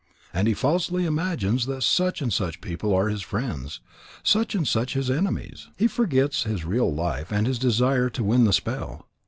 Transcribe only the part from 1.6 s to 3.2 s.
that such and such people are